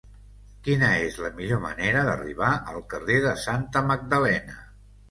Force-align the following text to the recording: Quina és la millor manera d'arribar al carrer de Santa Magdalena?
Quina 0.67 0.87
és 1.09 1.19
la 1.25 1.31
millor 1.35 1.61
manera 1.67 2.01
d'arribar 2.09 2.51
al 2.73 2.83
carrer 2.95 3.21
de 3.29 3.39
Santa 3.47 3.89
Magdalena? 3.93 4.63